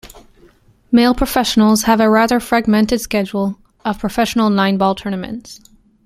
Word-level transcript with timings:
Male 0.91 1.13
professionals 1.13 1.83
have 1.83 1.99
a 2.01 2.09
rather 2.09 2.39
fragmented 2.39 3.01
schedule 3.01 3.59
of 3.85 3.99
professional 3.99 4.49
nine-ball 4.49 4.95
tournaments. 4.95 5.59